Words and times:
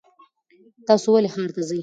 تاسو 0.87 1.07
ولې 1.11 1.29
ښار 1.35 1.49
ته 1.55 1.61
ځئ؟ 1.69 1.79